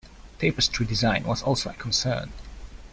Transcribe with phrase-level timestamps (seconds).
[0.39, 2.31] Tapestry design was also a concern.